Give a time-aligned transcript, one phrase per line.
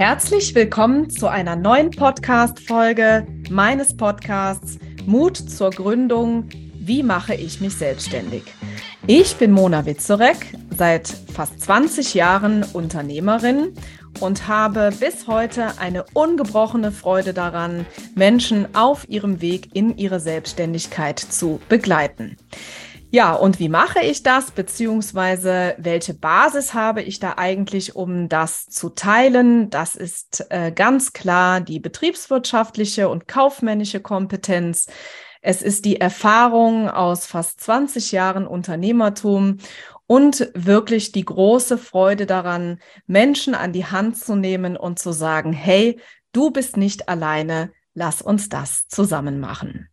[0.00, 6.48] Herzlich willkommen zu einer neuen Podcast-Folge meines Podcasts Mut zur Gründung.
[6.78, 8.44] Wie mache ich mich selbstständig?
[9.06, 13.74] Ich bin Mona Witzorek, seit fast 20 Jahren Unternehmerin
[14.20, 21.18] und habe bis heute eine ungebrochene Freude daran, Menschen auf ihrem Weg in ihre Selbstständigkeit
[21.18, 22.38] zu begleiten.
[23.12, 28.66] Ja, und wie mache ich das, beziehungsweise welche Basis habe ich da eigentlich, um das
[28.66, 29.68] zu teilen?
[29.68, 34.86] Das ist äh, ganz klar die betriebswirtschaftliche und kaufmännische Kompetenz.
[35.42, 39.56] Es ist die Erfahrung aus fast 20 Jahren Unternehmertum
[40.06, 45.52] und wirklich die große Freude daran, Menschen an die Hand zu nehmen und zu sagen,
[45.52, 45.98] hey,
[46.30, 49.88] du bist nicht alleine, lass uns das zusammen machen.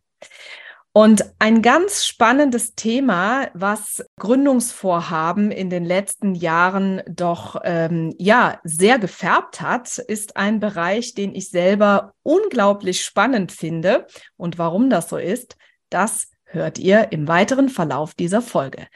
[0.92, 8.98] Und ein ganz spannendes Thema, was Gründungsvorhaben in den letzten Jahren doch ähm, ja sehr
[8.98, 14.06] gefärbt hat, ist ein Bereich, den ich selber unglaublich spannend finde.
[14.36, 15.56] Und warum das so ist,
[15.90, 18.86] das hört ihr im weiteren Verlauf dieser Folge.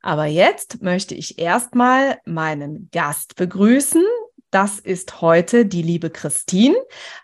[0.00, 4.02] Aber jetzt möchte ich erstmal meinen Gast begrüßen.
[4.50, 6.74] Das ist heute die liebe Christine.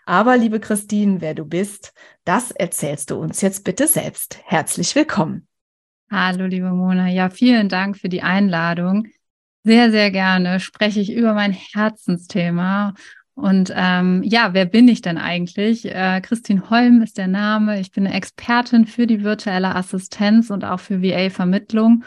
[0.05, 4.39] Aber liebe Christine, wer du bist, das erzählst du uns jetzt bitte selbst.
[4.45, 5.47] Herzlich willkommen.
[6.09, 7.09] Hallo, liebe Mona.
[7.09, 9.07] Ja, vielen Dank für die Einladung.
[9.65, 12.93] Sehr, sehr gerne spreche ich über mein Herzensthema.
[13.33, 15.85] Und ähm, ja, wer bin ich denn eigentlich?
[15.85, 17.81] Äh, Christine Holm ist der Name.
[17.81, 22.05] Ich bin eine Expertin für die virtuelle Assistenz und auch für VA-Vermittlung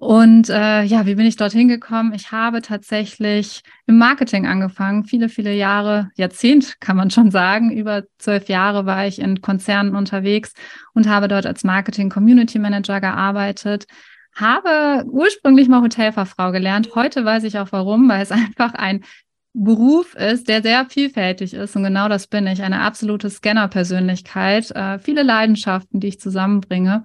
[0.00, 2.14] und äh, ja, wie bin ich dorthin gekommen?
[2.14, 7.70] Ich habe tatsächlich im Marketing angefangen, viele, viele Jahre, Jahrzehnt kann man schon sagen.
[7.70, 10.54] Über zwölf Jahre war ich in Konzernen unterwegs
[10.94, 13.84] und habe dort als Marketing Community Manager gearbeitet.
[14.34, 16.94] Habe ursprünglich mal Hotelfachfrau gelernt.
[16.94, 19.04] Heute weiß ich auch warum, weil es einfach ein
[19.52, 21.76] Beruf ist, der sehr vielfältig ist.
[21.76, 27.04] Und genau das bin ich, eine absolute Scanner-Persönlichkeit, äh, viele Leidenschaften, die ich zusammenbringe.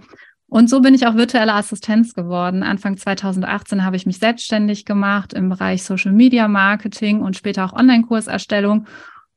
[0.55, 2.63] Und so bin ich auch virtuelle Assistenz geworden.
[2.63, 7.73] Anfang 2018 habe ich mich selbstständig gemacht im Bereich Social Media Marketing und später auch
[7.73, 8.87] Online-Kurserstellung.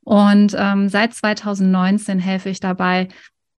[0.05, 3.09] Und ähm, seit 2019 helfe ich dabei,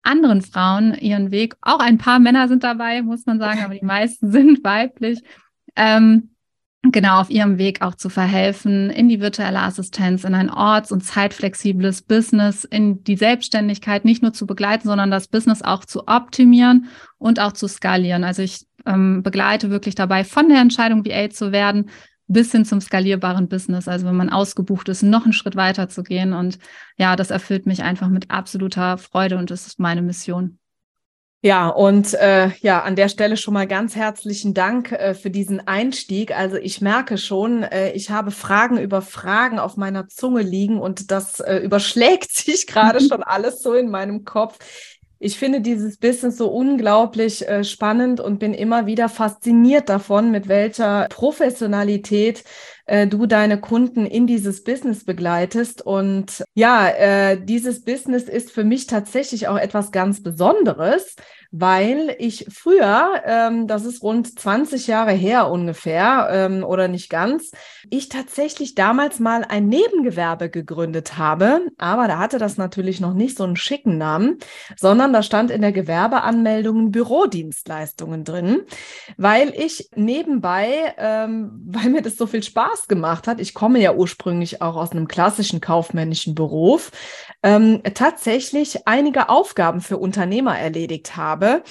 [0.03, 3.85] anderen Frauen ihren Weg, auch ein paar Männer sind dabei, muss man sagen, aber die
[3.85, 5.21] meisten sind weiblich,
[5.75, 6.29] ähm,
[6.81, 11.03] genau auf ihrem Weg auch zu verhelfen, in die virtuelle Assistenz, in ein orts- und
[11.03, 16.87] zeitflexibles Business, in die Selbstständigkeit nicht nur zu begleiten, sondern das Business auch zu optimieren
[17.17, 18.23] und auch zu skalieren.
[18.23, 21.89] Also ich ähm, begleite wirklich dabei, von der Entscheidung VA zu werden,
[22.27, 23.87] bis hin zum skalierbaren Business.
[23.87, 26.31] Also wenn man ausgebucht ist, noch einen Schritt weiter zu gehen.
[26.31, 26.59] Und
[26.97, 30.59] ja, das erfüllt mich einfach mit absoluter Freude und das ist meine Mission.
[31.41, 35.65] Ja, und äh, ja, an der Stelle schon mal ganz herzlichen Dank äh, für diesen
[35.65, 36.35] Einstieg.
[36.35, 41.11] Also ich merke schon, äh, ich habe Fragen über Fragen auf meiner Zunge liegen und
[41.11, 44.57] das äh, überschlägt sich gerade schon alles so in meinem Kopf.
[45.17, 50.49] Ich finde dieses Business so unglaublich äh, spannend und bin immer wieder fasziniert davon, mit
[50.49, 52.43] welcher Professionalität
[52.89, 55.85] äh, du deine Kunden in dieses Business begleitest.
[55.85, 61.15] Und ja, äh, dieses Business ist für mich tatsächlich auch etwas ganz Besonderes,
[61.51, 67.51] weil ich früher, ähm, das ist rund 20 Jahre her ungefähr ähm, oder nicht ganz,
[67.89, 71.61] ich tatsächlich damals mal ein Nebengewerbe gegründet habe.
[71.77, 74.37] Aber da hatte das natürlich noch nicht so einen schicken Namen,
[74.77, 78.61] sondern da stand in der Gewerbeanmeldung Bürodienstleistungen drin,
[79.17, 83.93] weil ich nebenbei, ähm, weil mir das so viel Spaß gemacht hat, ich komme ja
[83.93, 86.91] ursprünglich auch aus einem klassischen kaufmännischen Beruf,
[87.43, 91.63] ähm, tatsächlich einige Aufgaben für Unternehmer erledigt habe.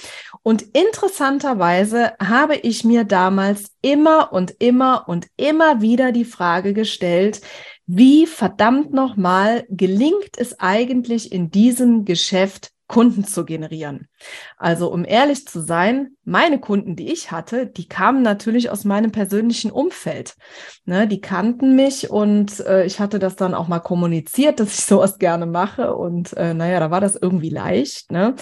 [0.43, 7.41] Und interessanterweise habe ich mir damals immer und immer und immer wieder die Frage gestellt,
[7.85, 14.09] wie verdammt nochmal gelingt es eigentlich in diesem Geschäft Kunden zu generieren.
[14.57, 19.11] Also um ehrlich zu sein, meine Kunden, die ich hatte, die kamen natürlich aus meinem
[19.11, 20.35] persönlichen Umfeld.
[20.85, 24.85] Ne, die kannten mich und äh, ich hatte das dann auch mal kommuniziert, dass ich
[24.85, 25.95] sowas gerne mache.
[25.95, 28.11] Und äh, naja, da war das irgendwie leicht.
[28.11, 28.35] Ne?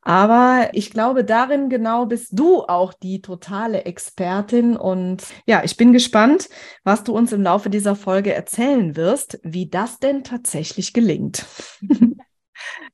[0.00, 4.74] Aber ich glaube, darin genau bist du auch die totale Expertin.
[4.74, 6.48] Und ja, ich bin gespannt,
[6.82, 11.44] was du uns im Laufe dieser Folge erzählen wirst, wie das denn tatsächlich gelingt.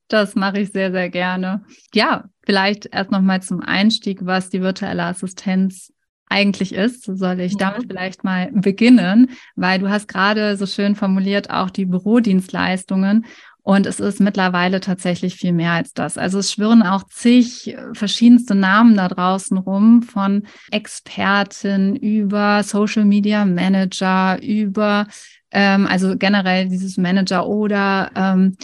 [0.09, 1.63] Das mache ich sehr, sehr gerne.
[1.95, 5.93] Ja, vielleicht erst nochmal zum Einstieg, was die virtuelle Assistenz
[6.29, 7.05] eigentlich ist.
[7.05, 11.87] Soll ich damit vielleicht mal beginnen, weil du hast gerade so schön formuliert auch die
[11.87, 13.27] Bürodienstleistungen.
[13.63, 16.17] Und es ist mittlerweile tatsächlich viel mehr als das.
[16.17, 23.45] Also es schwirren auch zig verschiedenste Namen da draußen rum, von Experten über Social Media
[23.45, 25.07] Manager, über
[25.51, 28.57] ähm, also generell dieses Manager oder ähm,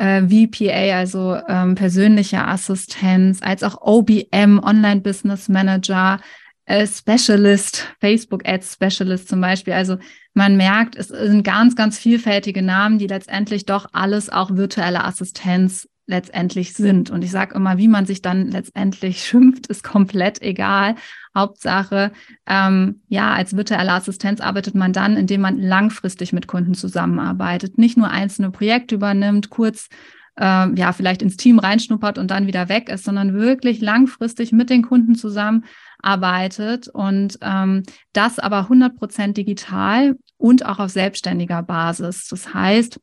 [0.00, 6.18] äh, VPA, also ähm, persönliche Assistenz, als auch OBM, Online Business Manager,
[6.64, 9.74] äh, Specialist, Facebook Ads Specialist zum Beispiel.
[9.74, 9.98] Also
[10.32, 15.86] man merkt, es sind ganz, ganz vielfältige Namen, die letztendlich doch alles auch virtuelle Assistenz
[16.10, 17.10] letztendlich sind.
[17.10, 20.96] Und ich sage immer, wie man sich dann letztendlich schimpft, ist komplett egal.
[21.34, 22.12] Hauptsache,
[22.46, 27.96] ähm, ja, als virtuelle Assistenz arbeitet man dann, indem man langfristig mit Kunden zusammenarbeitet, nicht
[27.96, 29.88] nur einzelne Projekte übernimmt, kurz
[30.36, 34.70] äh, ja, vielleicht ins Team reinschnuppert und dann wieder weg ist, sondern wirklich langfristig mit
[34.70, 42.26] den Kunden zusammenarbeitet und ähm, das aber 100 Prozent digital und auch auf selbstständiger Basis.
[42.28, 43.00] Das heißt,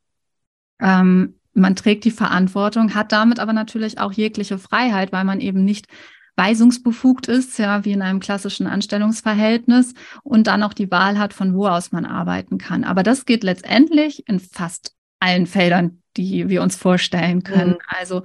[0.80, 5.66] ähm, man trägt die Verantwortung, hat damit aber natürlich auch jegliche Freiheit, weil man eben
[5.66, 5.88] nicht
[6.36, 11.56] weisungsbefugt ist, ja, wie in einem klassischen Anstellungsverhältnis und dann auch die Wahl hat, von
[11.56, 12.84] wo aus man arbeiten kann.
[12.84, 17.72] Aber das geht letztendlich in fast allen Feldern, die wir uns vorstellen können.
[17.72, 17.78] Mhm.
[17.88, 18.22] Also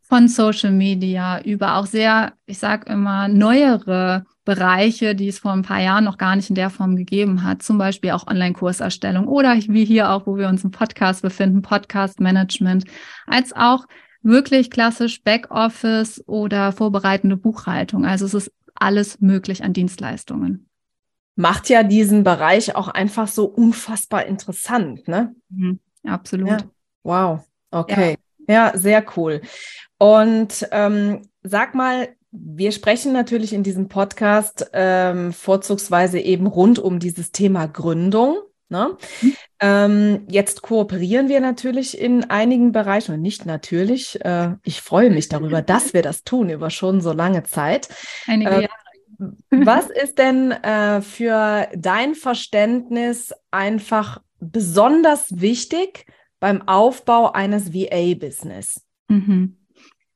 [0.00, 5.62] von Social Media über auch sehr, ich sage immer, neuere Bereiche, die es vor ein
[5.62, 9.54] paar Jahren noch gar nicht in der Form gegeben hat, zum Beispiel auch Online-Kurserstellung oder
[9.54, 12.82] wie hier auch, wo wir uns im Podcast befinden, Podcast-Management,
[13.28, 13.86] als auch
[14.22, 18.04] wirklich klassisch Backoffice oder vorbereitende Buchhaltung.
[18.04, 20.68] Also es ist alles möglich an Dienstleistungen.
[21.36, 25.32] Macht ja diesen Bereich auch einfach so unfassbar interessant, ne?
[25.48, 26.48] Mhm, absolut.
[26.48, 26.58] Ja.
[27.04, 28.16] Wow, okay.
[28.48, 28.72] Ja.
[28.72, 29.42] ja, sehr cool.
[29.96, 36.98] Und ähm, sag mal, wir sprechen natürlich in diesem Podcast ähm, vorzugsweise eben rund um
[36.98, 38.38] dieses Thema Gründung.
[38.68, 38.96] Ne?
[39.20, 39.36] Mhm.
[39.58, 44.24] Ähm, jetzt kooperieren wir natürlich in einigen Bereichen und nicht natürlich.
[44.24, 47.88] Äh, ich freue mich darüber, dass wir das tun über schon so lange Zeit.
[48.26, 48.74] Einige äh, Jahre.
[49.50, 56.06] Was ist denn äh, für dein Verständnis einfach besonders wichtig
[56.38, 58.82] beim Aufbau eines VA-Business?
[59.08, 59.59] Mhm.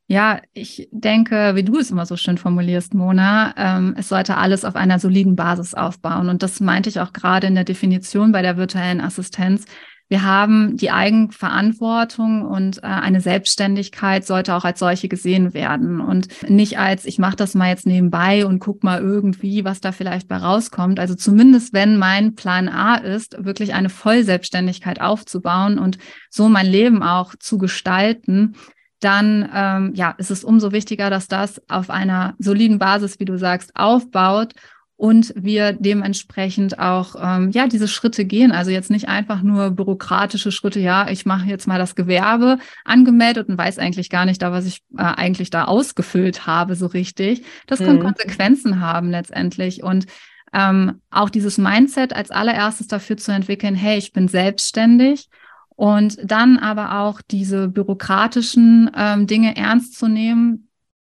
[0.06, 4.66] Ja, ich denke, wie du es immer so schön formulierst, Mona, ähm, es sollte alles
[4.66, 6.28] auf einer soliden Basis aufbauen.
[6.28, 9.64] Und das meinte ich auch gerade in der Definition bei der virtuellen Assistenz.
[10.08, 16.28] Wir haben die Eigenverantwortung und äh, eine Selbstständigkeit sollte auch als solche gesehen werden und
[16.48, 20.28] nicht als ich mache das mal jetzt nebenbei und guck mal irgendwie, was da vielleicht
[20.28, 21.00] bei rauskommt.
[21.00, 25.96] Also zumindest wenn mein Plan A ist, wirklich eine Vollselbstständigkeit aufzubauen und
[26.28, 28.56] so mein Leben auch zu gestalten,
[29.04, 33.38] dann ähm, ja, ist es umso wichtiger, dass das auf einer soliden Basis, wie du
[33.38, 34.54] sagst, aufbaut
[34.96, 38.52] und wir dementsprechend auch ähm, ja diese Schritte gehen.
[38.52, 40.80] Also jetzt nicht einfach nur bürokratische Schritte.
[40.80, 44.66] Ja, ich mache jetzt mal das Gewerbe angemeldet und weiß eigentlich gar nicht da, was
[44.66, 47.42] ich äh, eigentlich da ausgefüllt habe so richtig.
[47.66, 48.02] Das kann mhm.
[48.02, 50.06] Konsequenzen haben letztendlich und
[50.52, 53.74] ähm, auch dieses Mindset als allererstes dafür zu entwickeln.
[53.74, 55.28] Hey, ich bin selbstständig
[55.76, 60.68] und dann aber auch diese bürokratischen ähm, Dinge ernst zu nehmen,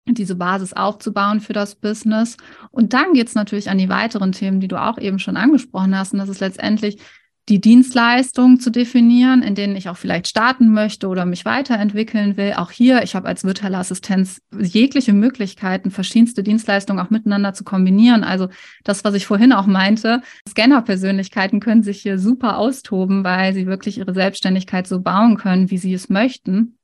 [0.07, 2.37] diese Basis aufzubauen für das Business.
[2.71, 5.97] Und dann geht es natürlich an die weiteren Themen, die du auch eben schon angesprochen
[5.97, 6.13] hast.
[6.13, 6.99] Und das ist letztendlich
[7.47, 12.53] die Dienstleistungen zu definieren, in denen ich auch vielleicht starten möchte oder mich weiterentwickeln will.
[12.55, 18.23] Auch hier, ich habe als virtuelle Assistenz jegliche Möglichkeiten, verschiedenste Dienstleistungen auch miteinander zu kombinieren.
[18.23, 18.49] Also
[18.83, 23.97] das, was ich vorhin auch meinte, Scanner-Persönlichkeiten können sich hier super austoben, weil sie wirklich
[23.97, 26.77] ihre Selbstständigkeit so bauen können, wie sie es möchten.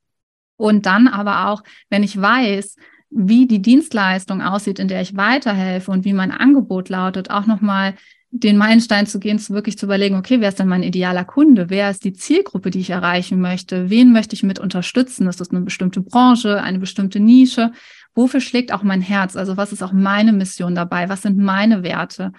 [0.56, 2.76] Und dann aber auch, wenn ich weiß,
[3.10, 7.94] wie die Dienstleistung aussieht, in der ich weiterhelfe und wie mein Angebot lautet, auch nochmal
[8.40, 11.70] den Meilenstein zu gehen, zu wirklich zu überlegen, okay, wer ist denn mein idealer Kunde?
[11.70, 13.90] Wer ist die Zielgruppe, die ich erreichen möchte?
[13.90, 15.26] Wen möchte ich mit unterstützen?
[15.26, 17.72] Ist das eine bestimmte Branche, eine bestimmte Nische?
[18.14, 19.36] Wofür schlägt auch mein Herz?
[19.36, 21.08] Also was ist auch meine Mission dabei?
[21.08, 22.32] Was sind meine Werte?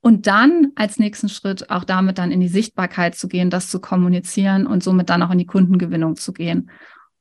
[0.00, 3.80] Und dann als nächsten Schritt auch damit dann in die Sichtbarkeit zu gehen, das zu
[3.80, 6.70] kommunizieren und somit dann auch in die Kundengewinnung zu gehen.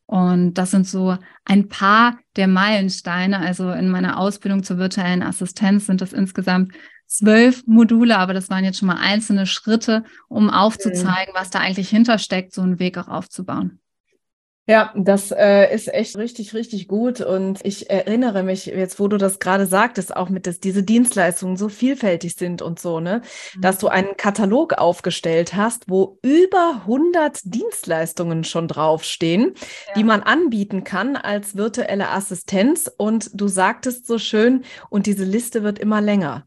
[0.08, 3.40] Und das sind so ein paar der Meilensteine.
[3.40, 6.74] Also in meiner Ausbildung zur virtuellen Assistenz sind das insgesamt
[7.12, 11.90] zwölf Module, aber das waren jetzt schon mal einzelne Schritte, um aufzuzeigen, was da eigentlich
[11.90, 13.82] hintersteckt, so einen Weg auch aufzubauen.
[14.68, 17.20] Ja, das äh, ist echt richtig, richtig gut.
[17.20, 21.58] Und ich erinnere mich jetzt, wo du das gerade sagtest, auch mit, dass diese Dienstleistungen
[21.58, 23.22] so vielfältig sind und so, ne,
[23.56, 23.62] mhm.
[23.62, 29.56] dass du einen Katalog aufgestellt hast, wo über 100 Dienstleistungen schon draufstehen,
[29.88, 29.94] ja.
[29.96, 32.90] die man anbieten kann als virtuelle Assistenz.
[32.98, 36.46] Und du sagtest so schön, und diese Liste wird immer länger.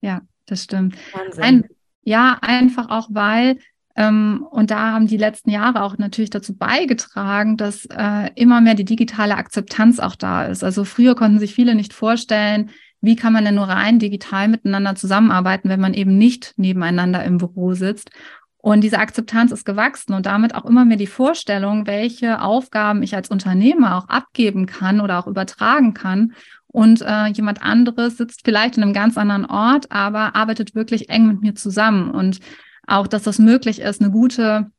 [0.00, 0.96] Ja, das stimmt.
[1.12, 1.44] Wahnsinn.
[1.44, 1.64] Ein,
[2.02, 3.58] ja, einfach auch, weil
[3.98, 8.74] Ähm, und da haben die letzten Jahre auch natürlich dazu beigetragen, dass äh, immer mehr
[8.74, 10.62] die digitale Akzeptanz auch da ist.
[10.62, 14.96] Also früher konnten sich viele nicht vorstellen, wie kann man denn nur rein digital miteinander
[14.96, 18.10] zusammenarbeiten, wenn man eben nicht nebeneinander im Büro sitzt.
[18.58, 23.14] Und diese Akzeptanz ist gewachsen und damit auch immer mehr die Vorstellung, welche Aufgaben ich
[23.14, 26.34] als Unternehmer auch abgeben kann oder auch übertragen kann.
[26.76, 31.26] Und äh, jemand anderes sitzt vielleicht in einem ganz anderen Ort, aber arbeitet wirklich eng
[31.26, 32.10] mit mir zusammen.
[32.10, 32.40] Und
[32.86, 34.70] auch, dass das möglich ist, eine gute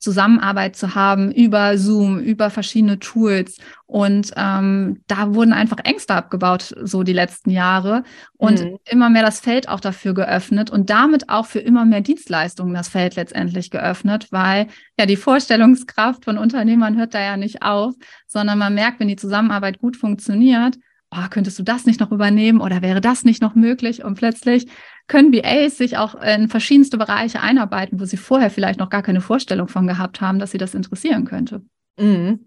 [0.00, 3.58] Zusammenarbeit zu haben über Zoom, über verschiedene Tools.
[3.84, 8.02] Und ähm, da wurden einfach Ängste abgebaut, so die letzten Jahre.
[8.38, 8.78] Und mhm.
[8.88, 12.88] immer mehr das Feld auch dafür geöffnet und damit auch für immer mehr Dienstleistungen das
[12.88, 17.92] Feld letztendlich geöffnet, weil ja die Vorstellungskraft von Unternehmern hört da ja nicht auf,
[18.26, 20.78] sondern man merkt, wenn die Zusammenarbeit gut funktioniert,
[21.16, 24.04] oh, könntest du das nicht noch übernehmen oder wäre das nicht noch möglich?
[24.04, 24.66] Und plötzlich
[25.06, 29.20] können BAs sich auch in verschiedenste Bereiche einarbeiten, wo sie vorher vielleicht noch gar keine
[29.20, 31.62] Vorstellung von gehabt haben, dass sie das interessieren könnte.
[31.98, 32.45] Mhm.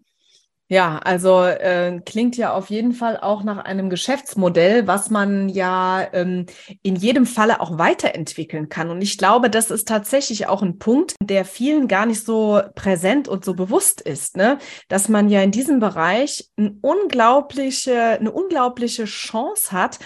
[0.71, 6.07] Ja, also äh, klingt ja auf jeden Fall auch nach einem Geschäftsmodell, was man ja
[6.13, 6.45] ähm,
[6.83, 8.91] in jedem Falle auch weiterentwickeln kann.
[8.91, 13.27] Und ich glaube, das ist tatsächlich auch ein Punkt, der vielen gar nicht so präsent
[13.27, 14.59] und so bewusst ist, ne?
[14.89, 19.97] dass man ja in diesem Bereich eine unglaubliche, eine unglaubliche Chance hat,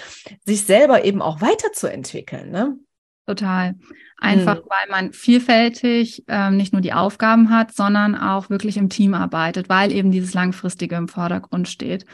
[0.45, 2.51] sich selber eben auch weiterzuentwickeln.
[2.51, 2.77] Ne?
[3.25, 3.75] Total.
[4.17, 4.69] Einfach mhm.
[4.69, 9.69] weil man vielfältig ähm, nicht nur die Aufgaben hat, sondern auch wirklich im Team arbeitet,
[9.69, 12.05] weil eben dieses Langfristige im Vordergrund steht.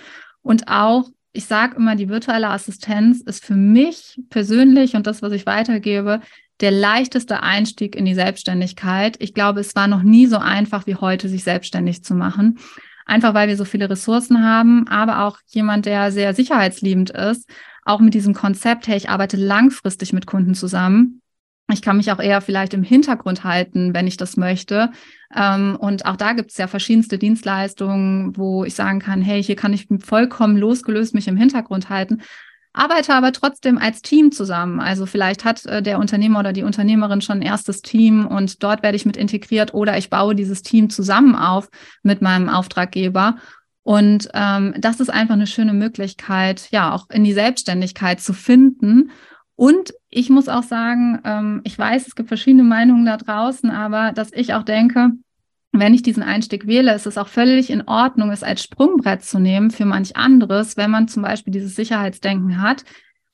[0.42, 5.34] Und auch, ich sage immer, die virtuelle Assistenz ist für mich persönlich und das, was
[5.34, 6.22] ich weitergebe,
[6.60, 9.16] der leichteste Einstieg in die Selbstständigkeit.
[9.20, 12.60] Ich glaube, es war noch nie so einfach wie heute, sich selbstständig zu machen.
[13.10, 17.50] Einfach weil wir so viele Ressourcen haben, aber auch jemand, der sehr sicherheitsliebend ist,
[17.84, 21.22] auch mit diesem Konzept, hey, ich arbeite langfristig mit Kunden zusammen
[21.72, 24.92] ich kann mich auch eher vielleicht im Hintergrund halten, wenn ich das möchte.
[25.36, 29.56] Ähm, und auch da gibt es ja verschiedenste Dienstleistungen, wo ich sagen kann, hey, hier
[29.56, 32.22] kann ich vollkommen losgelöst mich im Hintergrund halten,
[32.74, 34.80] arbeite aber trotzdem als Team zusammen.
[34.80, 38.84] Also vielleicht hat äh, der Unternehmer oder die Unternehmerin schon ein erstes Team und dort
[38.84, 41.70] werde ich mit integriert oder ich baue dieses Team zusammen auf
[42.04, 43.38] mit meinem Auftraggeber.
[43.84, 49.12] Und ähm, das ist einfach eine schöne Möglichkeit, ja, auch in die Selbstständigkeit zu finden
[49.60, 54.14] und ich muss auch sagen, ähm, ich weiß, es gibt verschiedene Meinungen da draußen, aber
[54.14, 55.10] dass ich auch denke,
[55.72, 59.40] wenn ich diesen Einstieg wähle, ist es auch völlig in Ordnung, es als Sprungbrett zu
[59.40, 62.84] nehmen für manch anderes, wenn man zum Beispiel dieses Sicherheitsdenken hat.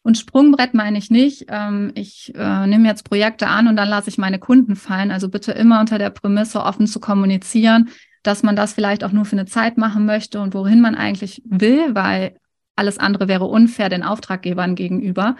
[0.03, 4.09] Und Sprungbrett meine ich nicht, ähm, ich äh, nehme jetzt Projekte an und dann lasse
[4.09, 5.11] ich meine Kunden fallen.
[5.11, 7.89] Also bitte immer unter der Prämisse offen zu kommunizieren,
[8.21, 11.41] dass man das vielleicht auch nur für eine Zeit machen möchte und wohin man eigentlich
[11.45, 12.37] will, weil
[12.75, 15.37] alles andere wäre unfair den Auftraggebern gegenüber.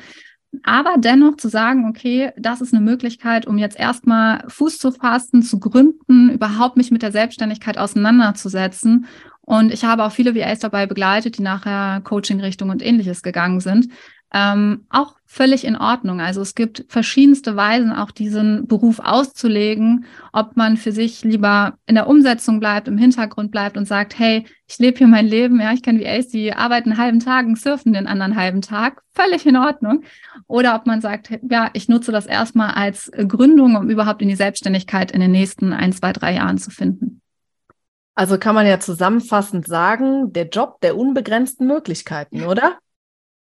[0.63, 5.41] Aber dennoch zu sagen, okay, das ist eine Möglichkeit, um jetzt erstmal Fuß zu fassen,
[5.41, 9.05] zu gründen, überhaupt mich mit der Selbstständigkeit auseinanderzusetzen.
[9.41, 13.89] Und ich habe auch viele VAs dabei begleitet, die nachher Coaching-Richtung und ähnliches gegangen sind
[14.35, 16.19] ähm, auch völlig in Ordnung.
[16.19, 21.95] Also es gibt verschiedenste Weisen, auch diesen Beruf auszulegen, ob man für sich lieber in
[21.95, 25.71] der Umsetzung bleibt, im Hintergrund bleibt und sagt, hey, ich lebe hier mein Leben, ja,
[25.71, 29.45] ich kenne VAs, die arbeiten einen halben Tag und surfen den anderen halben Tag, völlig
[29.45, 30.03] in Ordnung.
[30.47, 34.35] Oder ob man sagt, ja, ich nutze das erstmal als Gründung, um überhaupt in die
[34.35, 37.21] Selbstständigkeit in den nächsten ein, zwei, drei Jahren zu finden.
[38.15, 42.77] Also kann man ja zusammenfassend sagen, der Job der unbegrenzten Möglichkeiten, oder?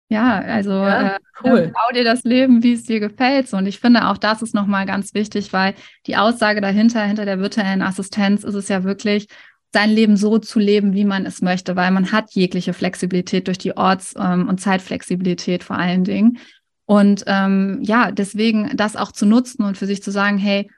[0.10, 1.60] Ja, also ja, äh, cool.
[1.60, 3.52] äh, bau dir das Leben, wie es dir gefällt.
[3.54, 5.74] Und ich finde auch das ist nochmal ganz wichtig, weil
[6.06, 9.28] die Aussage dahinter, hinter der virtuellen Assistenz ist es ja wirklich,
[9.74, 13.58] sein Leben so zu leben, wie man es möchte, weil man hat jegliche Flexibilität durch
[13.58, 16.38] die Orts- ähm, und Zeitflexibilität vor allen Dingen.
[16.86, 20.70] Und ähm, ja, deswegen das auch zu nutzen und für sich zu sagen, hey,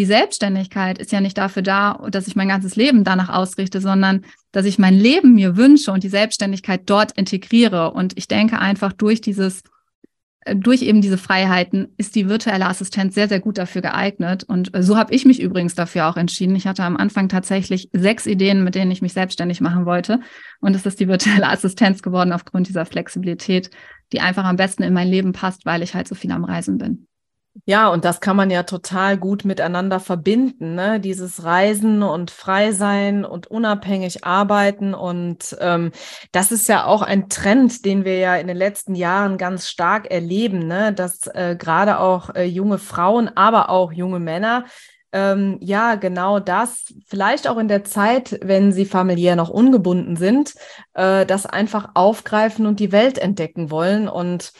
[0.00, 4.24] die Selbstständigkeit ist ja nicht dafür da, dass ich mein ganzes Leben danach ausrichte, sondern
[4.50, 7.90] dass ich mein Leben mir wünsche und die Selbstständigkeit dort integriere.
[7.90, 9.60] Und ich denke einfach durch dieses,
[10.46, 14.42] äh, durch eben diese Freiheiten ist die virtuelle Assistenz sehr, sehr gut dafür geeignet.
[14.44, 16.56] Und äh, so habe ich mich übrigens dafür auch entschieden.
[16.56, 20.20] Ich hatte am Anfang tatsächlich sechs Ideen, mit denen ich mich selbstständig machen wollte.
[20.62, 23.68] Und es ist die virtuelle Assistenz geworden aufgrund dieser Flexibilität,
[24.14, 26.78] die einfach am besten in mein Leben passt, weil ich halt so viel am Reisen
[26.78, 27.06] bin.
[27.66, 31.00] Ja, und das kann man ja total gut miteinander verbinden, ne?
[31.00, 34.94] Dieses Reisen und Freisein und unabhängig arbeiten.
[34.94, 35.90] Und ähm,
[36.32, 40.10] das ist ja auch ein Trend, den wir ja in den letzten Jahren ganz stark
[40.10, 40.92] erleben, ne?
[40.92, 44.64] dass äh, gerade auch äh, junge Frauen, aber auch junge Männer
[45.12, 50.54] ähm, ja, genau das, vielleicht auch in der Zeit, wenn sie familiär noch ungebunden sind,
[50.94, 54.08] äh, das einfach aufgreifen und die Welt entdecken wollen.
[54.08, 54.52] Und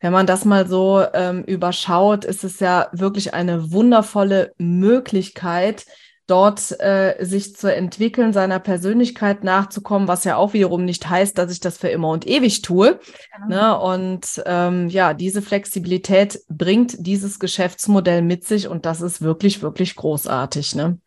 [0.00, 5.86] wenn man das mal so ähm, überschaut, ist es ja wirklich eine wundervolle Möglichkeit,
[6.26, 11.52] dort äh, sich zu entwickeln, seiner Persönlichkeit nachzukommen, was ja auch wiederum nicht heißt, dass
[11.52, 12.98] ich das für immer und ewig tue.
[13.48, 13.48] Genau.
[13.48, 13.78] Ne?
[13.94, 19.94] Und ähm, ja, diese Flexibilität bringt dieses Geschäftsmodell mit sich und das ist wirklich, wirklich
[19.94, 20.74] großartig.
[20.74, 20.98] Ne?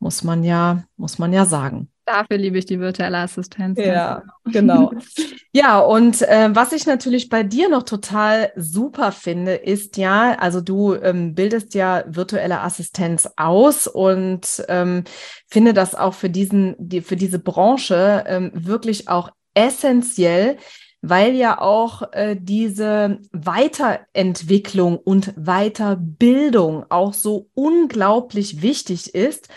[0.00, 1.88] Muss man ja, muss man ja sagen.
[2.06, 3.80] Dafür liebe ich die virtuelle Assistenz.
[3.80, 4.92] Ja, genau.
[5.52, 10.60] ja, und äh, was ich natürlich bei dir noch total super finde, ist ja, also
[10.60, 15.02] du ähm, bildest ja virtuelle Assistenz aus und ähm,
[15.48, 20.58] finde das auch für diesen, die, für diese Branche ähm, wirklich auch essentiell,
[21.02, 29.48] weil ja auch äh, diese Weiterentwicklung und Weiterbildung auch so unglaublich wichtig ist.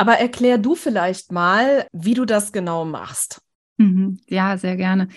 [0.00, 3.42] Aber erklär du vielleicht mal, wie du das genau machst.
[3.76, 4.18] Mhm.
[4.28, 5.08] Ja, sehr gerne.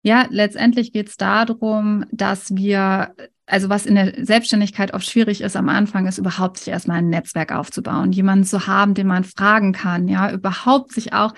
[0.00, 5.54] Ja, letztendlich geht es darum, dass wir, also was in der Selbstständigkeit oft schwierig ist
[5.54, 9.74] am Anfang, ist überhaupt sich erstmal ein Netzwerk aufzubauen, jemanden zu haben, den man fragen
[9.74, 11.34] kann, ja, überhaupt sich auch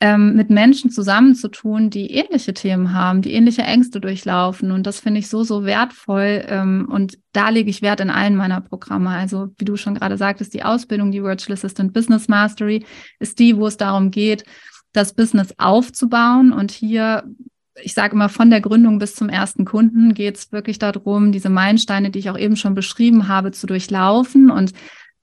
[0.00, 4.70] ähm, mit Menschen zusammenzutun, die ähnliche Themen haben, die ähnliche Ängste durchlaufen.
[4.70, 6.44] Und das finde ich so, so wertvoll.
[6.48, 9.10] Ähm, und da lege ich Wert in allen meiner Programme.
[9.10, 12.84] Also, wie du schon gerade sagtest, die Ausbildung, die Virtual Assistant Business Mastery,
[13.18, 14.44] ist die, wo es darum geht,
[14.92, 16.52] das Business aufzubauen.
[16.52, 17.24] Und hier
[17.82, 21.48] ich sage immer, von der Gründung bis zum ersten Kunden geht es wirklich darum, diese
[21.48, 24.48] Meilensteine, die ich auch eben schon beschrieben habe, zu durchlaufen.
[24.48, 24.72] Und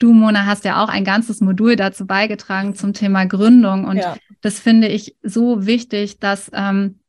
[0.01, 3.86] Du, Mona, hast ja auch ein ganzes Modul dazu beigetragen zum Thema Gründung.
[3.86, 4.16] Und ja.
[4.42, 7.00] Das finde ich so wichtig, dass ähm,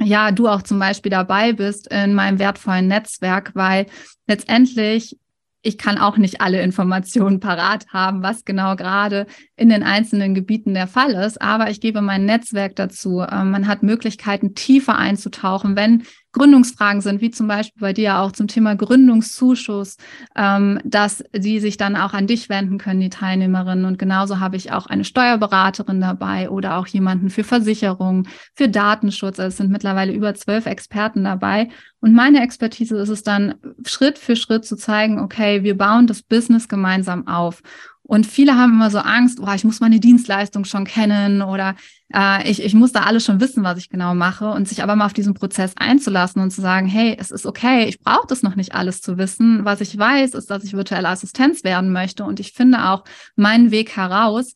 [0.00, 3.86] ja du auch zum Beispiel dabei bist in meinem wertvollen Netzwerk, weil
[4.26, 5.18] letztendlich
[5.62, 9.26] ich kann auch nicht alle Informationen parat haben, was genau gerade
[9.56, 13.20] in den einzelnen Gebieten der Fall ist, aber ich gebe mein Netzwerk dazu.
[13.20, 18.32] Ähm, man hat Möglichkeiten, tiefer einzutauchen, wenn Gründungsfragen sind, wie zum Beispiel bei dir auch
[18.32, 19.96] zum Thema Gründungszuschuss,
[20.36, 23.86] ähm, dass sie sich dann auch an dich wenden können, die Teilnehmerinnen.
[23.86, 29.40] Und genauso habe ich auch eine Steuerberaterin dabei oder auch jemanden für Versicherungen, für Datenschutz.
[29.40, 31.68] Also es sind mittlerweile über zwölf Experten dabei.
[32.00, 33.54] Und meine Expertise ist es dann,
[33.86, 37.62] Schritt für Schritt zu zeigen, okay, wir bauen das Business gemeinsam auf.
[38.10, 41.74] Und viele haben immer so Angst, oh, ich muss meine Dienstleistung schon kennen oder
[42.14, 44.96] äh, ich, ich muss da alles schon wissen, was ich genau mache und sich aber
[44.96, 48.42] mal auf diesen Prozess einzulassen und zu sagen, hey, es ist okay, ich brauche das
[48.42, 49.66] noch nicht alles zu wissen.
[49.66, 53.04] Was ich weiß, ist, dass ich virtuelle Assistenz werden möchte und ich finde auch
[53.36, 54.54] meinen Weg heraus,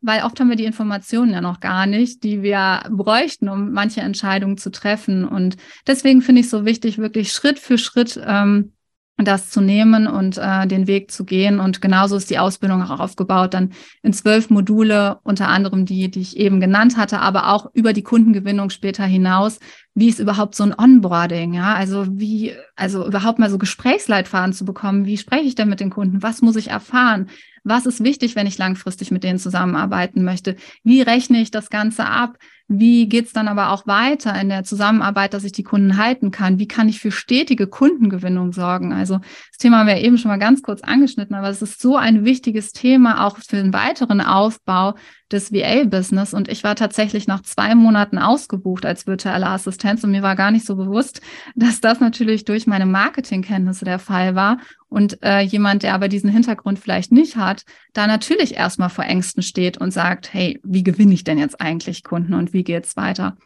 [0.00, 4.00] weil oft haben wir die Informationen ja noch gar nicht, die wir bräuchten, um manche
[4.00, 5.28] Entscheidungen zu treffen.
[5.28, 8.72] Und deswegen finde ich es so wichtig, wirklich Schritt für Schritt ähm,
[9.16, 11.60] das zu nehmen und äh, den Weg zu gehen.
[11.60, 13.72] Und genauso ist die Ausbildung auch aufgebaut, dann
[14.02, 18.02] in zwölf Module, unter anderem die, die ich eben genannt hatte, aber auch über die
[18.02, 19.60] Kundengewinnung später hinaus.
[19.94, 21.54] Wie ist überhaupt so ein Onboarding?
[21.54, 25.06] Ja, also wie, also überhaupt mal so Gesprächsleitfaden zu bekommen.
[25.06, 26.22] Wie spreche ich denn mit den Kunden?
[26.22, 27.28] Was muss ich erfahren?
[27.62, 30.56] Was ist wichtig, wenn ich langfristig mit denen zusammenarbeiten möchte?
[30.82, 32.36] Wie rechne ich das Ganze ab?
[32.66, 36.30] Wie geht es dann aber auch weiter in der Zusammenarbeit, dass ich die Kunden halten
[36.30, 36.58] kann?
[36.58, 38.92] Wie kann ich für stetige Kundengewinnung sorgen?
[38.92, 41.96] Also das Thema haben wir eben schon mal ganz kurz angeschnitten, aber es ist so
[41.96, 44.94] ein wichtiges Thema auch für den weiteren Aufbau
[45.32, 46.34] des VA-Business.
[46.34, 50.50] Und ich war tatsächlich nach zwei Monaten ausgebucht als virtuelle Assistenz und mir war gar
[50.50, 51.20] nicht so bewusst,
[51.54, 54.58] dass das natürlich durch meine Marketingkenntnisse der Fall war.
[54.88, 59.42] Und äh, jemand, der aber diesen Hintergrund vielleicht nicht hat, da natürlich erstmal vor Ängsten
[59.42, 63.36] steht und sagt, hey, wie gewinne ich denn jetzt eigentlich Kunden und wie geht's weiter?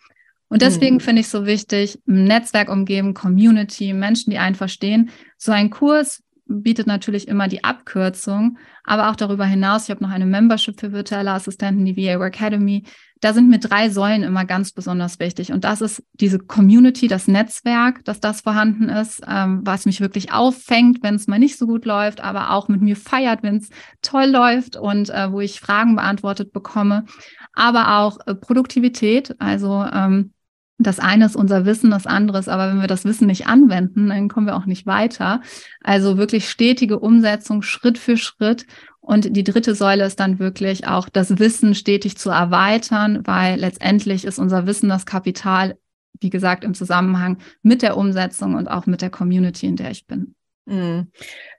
[0.49, 1.01] Und deswegen mhm.
[1.01, 5.11] finde ich so wichtig, Netzwerk umgeben, Community, Menschen, die einen verstehen.
[5.37, 10.11] So ein Kurs bietet natürlich immer die Abkürzung, aber auch darüber hinaus, ich habe noch
[10.11, 12.85] eine Membership für virtuelle Assistenten, die VA Academy.
[13.21, 15.53] Da sind mir drei Säulen immer ganz besonders wichtig.
[15.53, 20.33] Und das ist diese Community, das Netzwerk, dass das vorhanden ist, ähm, was mich wirklich
[20.33, 23.71] auffängt, wenn es mal nicht so gut läuft, aber auch mit mir feiert, wenn es
[24.03, 27.05] toll läuft und äh, wo ich Fragen beantwortet bekomme.
[27.53, 30.33] Aber auch äh, Produktivität, also ähm,
[30.79, 34.09] das eine ist unser Wissen, das andere ist aber, wenn wir das Wissen nicht anwenden,
[34.09, 35.43] dann kommen wir auch nicht weiter.
[35.83, 38.65] Also wirklich stetige Umsetzung, Schritt für Schritt.
[39.01, 44.25] Und die dritte Säule ist dann wirklich auch das Wissen stetig zu erweitern, weil letztendlich
[44.25, 45.79] ist unser Wissen das Kapital,
[46.21, 50.07] wie gesagt, im Zusammenhang mit der Umsetzung und auch mit der Community, in der ich
[50.07, 50.37] bin.
[50.67, 51.11] Mhm.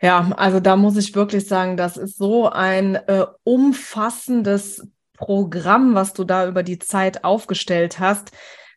[0.01, 6.13] Ja, also da muss ich wirklich sagen, das ist so ein äh, umfassendes Programm, was
[6.13, 8.31] du da über die Zeit aufgestellt hast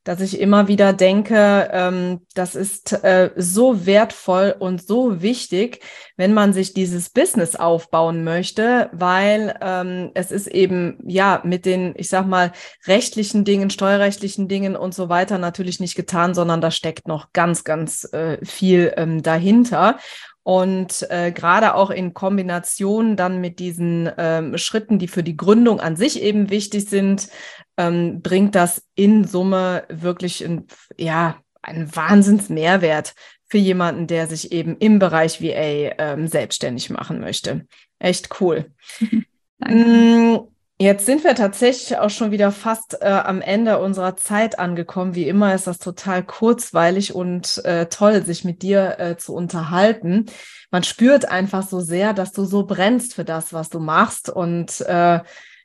[0.05, 5.81] dass ich immer wieder denke, ähm, das ist äh, so wertvoll und so wichtig,
[6.17, 11.95] wenn man sich dieses Business aufbauen möchte, weil ähm, es ist eben ja mit den,
[11.97, 12.53] ich sag mal,
[12.87, 17.63] rechtlichen Dingen, steuerrechtlichen Dingen und so weiter natürlich nicht getan, sondern da steckt noch ganz,
[17.63, 19.99] ganz äh, viel ähm, dahinter.
[20.45, 25.79] Und äh, gerade auch in Kombination dann mit diesen ähm, Schritten, die für die Gründung
[25.79, 27.29] an sich eben wichtig sind,
[27.77, 33.15] ähm, bringt das in Summe wirklich ein, ja, einen Wahnsinnsmehrwert
[33.49, 37.67] für jemanden, der sich eben im Bereich VA ähm, selbstständig machen möchte.
[37.99, 38.73] Echt cool.
[39.59, 39.77] Danke.
[39.77, 45.15] Mm, Jetzt sind wir tatsächlich auch schon wieder fast äh, am Ende unserer Zeit angekommen.
[45.15, 50.27] Wie immer ist das total kurzweilig und äh, toll, sich mit dir äh, zu unterhalten.
[50.73, 54.29] Man spürt einfach so sehr, dass du so brennst für das, was du machst.
[54.29, 55.21] Und äh,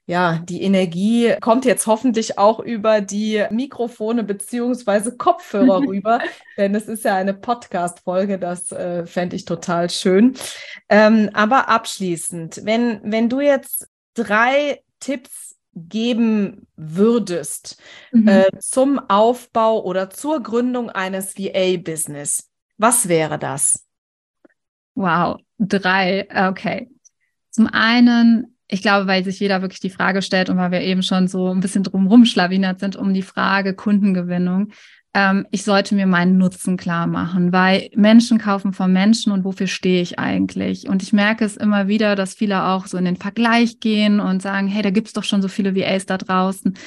[0.08, 6.20] ja, die Energie kommt jetzt hoffentlich auch über die Mikrofone beziehungsweise Kopfhörer rüber,
[6.56, 10.36] denn es ist ja eine Podcast-Folge, das äh, fände ich total schön.
[10.88, 17.78] Ähm, aber abschließend, wenn, wenn du jetzt drei Tipps geben würdest
[18.14, 18.30] mhm.
[18.30, 23.86] äh, zum Aufbau oder zur Gründung eines VA-Business, was wäre das?
[24.96, 26.90] Wow, drei, okay.
[27.52, 31.04] Zum einen, ich glaube, weil sich jeder wirklich die Frage stellt und weil wir eben
[31.04, 34.72] schon so ein bisschen drumherum schlawinert sind um die Frage Kundengewinnung,
[35.14, 39.68] ähm, ich sollte mir meinen Nutzen klar machen, weil Menschen kaufen von Menschen und wofür
[39.68, 40.88] stehe ich eigentlich?
[40.88, 44.42] Und ich merke es immer wieder, dass viele auch so in den Vergleich gehen und
[44.42, 46.78] sagen, hey, da gibt es doch schon so viele VAs da draußen.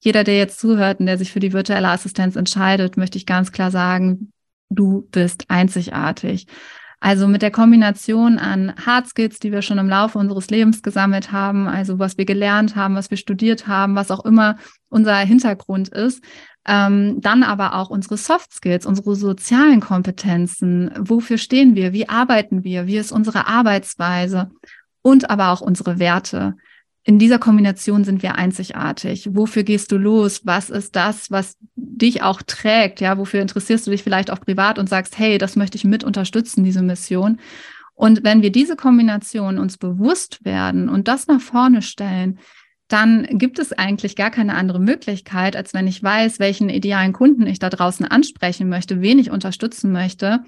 [0.00, 3.52] Jeder, der jetzt zuhört und der sich für die virtuelle Assistenz entscheidet, möchte ich ganz
[3.52, 4.32] klar sagen,
[4.70, 6.46] du bist einzigartig.
[7.00, 11.30] Also mit der Kombination an Hard Skills, die wir schon im Laufe unseres Lebens gesammelt
[11.30, 14.56] haben, also was wir gelernt haben, was wir studiert haben, was auch immer
[14.88, 16.24] unser Hintergrund ist,
[16.66, 20.90] ähm, dann aber auch unsere Soft Skills, unsere sozialen Kompetenzen.
[20.98, 21.92] Wofür stehen wir?
[21.92, 22.86] Wie arbeiten wir?
[22.86, 24.50] Wie ist unsere Arbeitsweise?
[25.00, 26.56] Und aber auch unsere Werte.
[27.04, 29.30] In dieser Kombination sind wir einzigartig.
[29.32, 30.42] Wofür gehst du los?
[30.44, 33.00] Was ist das, was dich auch trägt?
[33.00, 36.04] Ja, wofür interessierst du dich vielleicht auch privat und sagst, hey, das möchte ich mit
[36.04, 37.38] unterstützen, diese Mission?
[37.94, 42.38] Und wenn wir diese Kombination uns bewusst werden und das nach vorne stellen,
[42.88, 47.46] dann gibt es eigentlich gar keine andere Möglichkeit, als wenn ich weiß, welchen idealen Kunden
[47.46, 50.44] ich da draußen ansprechen möchte, wen ich unterstützen möchte,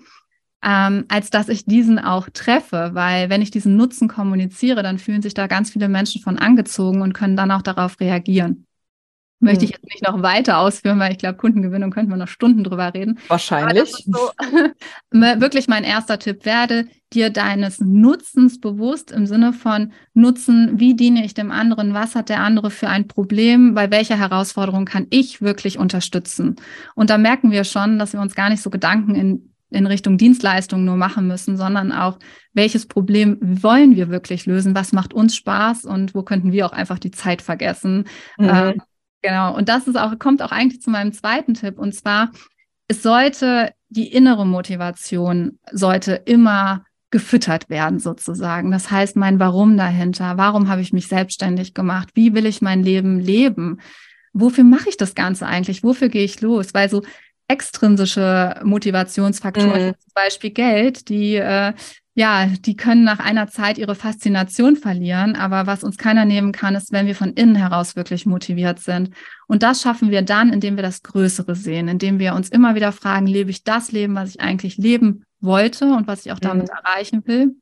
[0.63, 2.91] ähm, als dass ich diesen auch treffe.
[2.93, 7.03] Weil wenn ich diesen Nutzen kommuniziere, dann fühlen sich da ganz viele Menschen von angezogen
[7.03, 8.67] und können dann auch darauf reagieren.
[9.43, 9.79] Möchte ich hm.
[9.81, 13.19] jetzt nicht noch weiter ausführen, weil ich glaube, Kundengewinnung könnten wir noch Stunden drüber reden.
[13.29, 13.91] Wahrscheinlich.
[13.91, 14.31] So,
[15.11, 21.25] wirklich mein erster Tipp werde dir deines Nutzens bewusst im Sinne von Nutzen, wie diene
[21.25, 25.41] ich dem anderen, was hat der andere für ein Problem, bei welcher Herausforderung kann ich
[25.41, 26.57] wirklich unterstützen.
[26.95, 30.19] Und da merken wir schon, dass wir uns gar nicht so Gedanken in, in Richtung
[30.19, 32.19] Dienstleistung nur machen müssen, sondern auch,
[32.53, 36.73] welches Problem wollen wir wirklich lösen, was macht uns Spaß und wo könnten wir auch
[36.73, 38.05] einfach die Zeit vergessen.
[38.39, 38.49] Mhm.
[38.49, 38.83] Ähm,
[39.23, 39.55] Genau.
[39.55, 41.79] Und das ist auch, kommt auch eigentlich zu meinem zweiten Tipp.
[41.79, 42.31] Und zwar,
[42.89, 48.71] es sollte die innere Motivation sollte immer gefüttert werden sozusagen.
[48.71, 50.37] Das heißt, mein Warum dahinter.
[50.37, 52.11] Warum habe ich mich selbstständig gemacht?
[52.15, 53.81] Wie will ich mein Leben leben?
[54.33, 55.83] Wofür mache ich das Ganze eigentlich?
[55.83, 56.73] Wofür gehe ich los?
[56.73, 57.03] Weil so
[57.51, 59.95] extrinsische Motivationsfaktoren, mhm.
[59.99, 61.73] zum Beispiel Geld, die äh,
[62.15, 65.37] ja, die können nach einer Zeit ihre Faszination verlieren.
[65.37, 69.11] Aber was uns keiner nehmen kann, ist, wenn wir von innen heraus wirklich motiviert sind.
[69.47, 72.93] Und das schaffen wir dann, indem wir das Größere sehen, indem wir uns immer wieder
[72.93, 76.69] fragen, lebe ich das Leben, was ich eigentlich leben wollte und was ich auch damit
[76.69, 76.75] mhm.
[76.85, 77.55] erreichen will?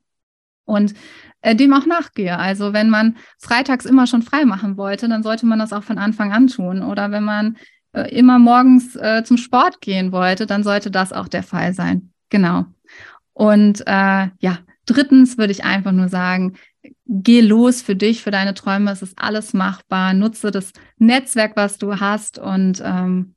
[0.65, 0.95] Und
[1.41, 2.39] äh, dem auch nachgehe.
[2.39, 5.99] Also wenn man freitags immer schon frei machen wollte, dann sollte man das auch von
[5.99, 6.83] Anfang an tun.
[6.83, 7.57] Oder wenn man
[7.93, 12.13] immer morgens äh, zum Sport gehen wollte, dann sollte das auch der Fall sein.
[12.31, 12.67] Genau.
[13.33, 16.57] Und äh, ja, drittens würde ich einfach nur sagen,
[17.07, 18.91] geh los für dich, für deine Träume.
[18.91, 20.15] Es ist alles machbar.
[20.15, 23.35] Nutze das Netzwerk, was du hast und ähm,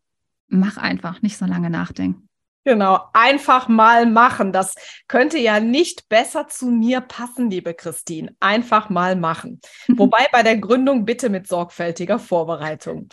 [0.48, 2.28] mach einfach, nicht so lange nachdenken.
[2.64, 4.52] Genau, einfach mal machen.
[4.52, 4.76] Das
[5.08, 8.36] könnte ja nicht besser zu mir passen, liebe Christine.
[8.40, 9.62] Einfach mal machen.
[9.88, 13.10] Wobei bei der Gründung bitte mit sorgfältiger Vorbereitung.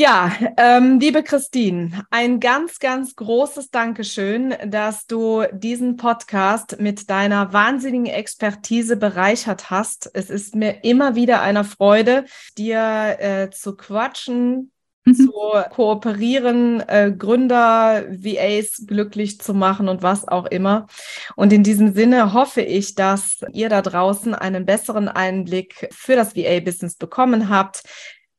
[0.00, 7.52] Ja, ähm, liebe Christine, ein ganz, ganz großes Dankeschön, dass du diesen Podcast mit deiner
[7.52, 10.10] wahnsinnigen Expertise bereichert hast.
[10.14, 12.24] Es ist mir immer wieder eine Freude,
[12.56, 14.72] dir äh, zu quatschen,
[15.04, 15.14] mhm.
[15.14, 15.32] zu
[15.68, 20.86] kooperieren, äh, Gründer, VAs glücklich zu machen und was auch immer.
[21.36, 26.34] Und in diesem Sinne hoffe ich, dass ihr da draußen einen besseren Einblick für das
[26.34, 27.82] VA-Business bekommen habt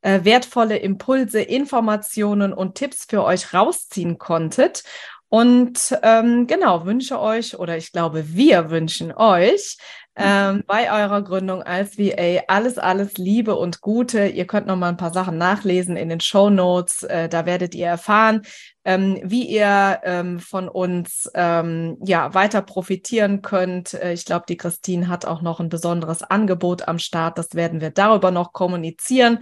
[0.01, 4.83] äh, wertvolle Impulse, Informationen und Tipps für euch rausziehen konntet.
[5.29, 9.77] Und ähm, genau, wünsche euch oder ich glaube, wir wünschen euch
[10.21, 12.43] ähm, bei eurer Gründung als VA.
[12.47, 14.27] Alles, alles Liebe und Gute.
[14.27, 17.03] Ihr könnt noch mal ein paar Sachen nachlesen in den Show Notes.
[17.03, 18.41] Äh, da werdet ihr erfahren,
[18.85, 23.93] ähm, wie ihr ähm, von uns ähm, ja weiter profitieren könnt.
[23.93, 27.37] Äh, ich glaube, die Christine hat auch noch ein besonderes Angebot am Start.
[27.37, 29.39] Das werden wir darüber noch kommunizieren.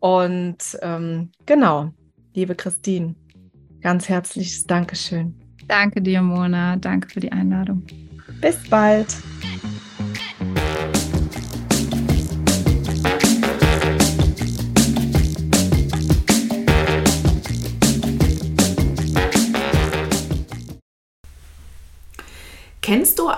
[0.00, 1.90] Und ähm, genau,
[2.34, 3.14] liebe Christine,
[3.80, 5.34] ganz herzliches Dankeschön.
[5.68, 6.76] Danke dir, Mona.
[6.76, 7.86] Danke für die Einladung.
[8.40, 9.16] Bis bald.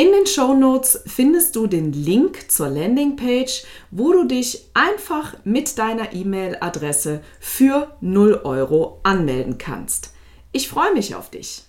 [0.00, 5.76] In den Show Notes findest du den Link zur Landingpage, wo du dich einfach mit
[5.76, 10.14] deiner E-Mail-Adresse für 0 Euro anmelden kannst.
[10.52, 11.64] Ich freue mich auf dich.